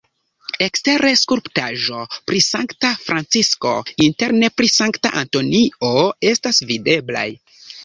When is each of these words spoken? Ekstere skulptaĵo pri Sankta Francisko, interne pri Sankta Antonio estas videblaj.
Ekstere 0.67 1.11
skulptaĵo 1.23 1.99
pri 2.31 2.41
Sankta 2.45 2.91
Francisko, 3.03 3.75
interne 4.07 4.51
pri 4.57 4.73
Sankta 4.79 5.15
Antonio 5.23 5.95
estas 6.35 6.65
videblaj. 6.75 7.31